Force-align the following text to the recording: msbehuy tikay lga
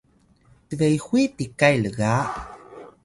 msbehuy 0.65 1.25
tikay 1.35 1.75
lga 1.85 2.13